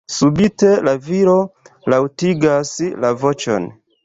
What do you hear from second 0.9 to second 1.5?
viro